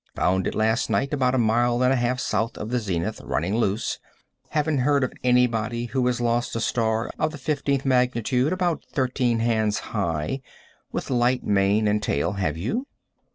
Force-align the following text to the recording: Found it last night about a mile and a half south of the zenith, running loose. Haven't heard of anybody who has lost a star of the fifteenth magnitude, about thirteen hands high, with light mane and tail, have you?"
Found 0.15 0.47
it 0.47 0.55
last 0.55 0.89
night 0.89 1.13
about 1.13 1.35
a 1.35 1.37
mile 1.37 1.83
and 1.83 1.93
a 1.93 1.95
half 1.95 2.19
south 2.19 2.57
of 2.57 2.71
the 2.71 2.79
zenith, 2.79 3.21
running 3.23 3.55
loose. 3.55 3.99
Haven't 4.49 4.79
heard 4.79 5.03
of 5.03 5.13
anybody 5.23 5.85
who 5.85 6.07
has 6.07 6.19
lost 6.19 6.55
a 6.55 6.59
star 6.59 7.11
of 7.19 7.29
the 7.29 7.37
fifteenth 7.37 7.85
magnitude, 7.85 8.51
about 8.51 8.83
thirteen 8.91 9.41
hands 9.41 9.77
high, 9.93 10.41
with 10.91 11.11
light 11.11 11.43
mane 11.43 11.87
and 11.87 12.01
tail, 12.01 12.31
have 12.31 12.57
you?" 12.57 12.87